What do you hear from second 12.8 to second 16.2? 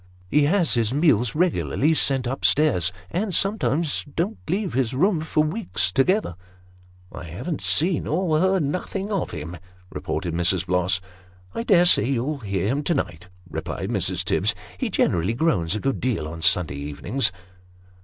to night," replied Mrs. Tibbs; "he generally groans a good